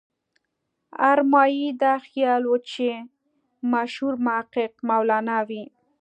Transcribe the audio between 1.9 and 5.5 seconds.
خیال و چې مشهور محقق مولانا